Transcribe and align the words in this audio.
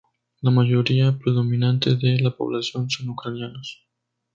La 0.41 0.49
mayoría 0.49 1.15
predominante 1.19 1.93
de 1.95 2.19
la 2.19 2.35
población 2.35 2.89
son 2.89 3.09
ucranianos. 3.09 3.85